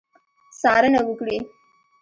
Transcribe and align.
څارنه 0.59 0.99
وکړي. 1.07 1.37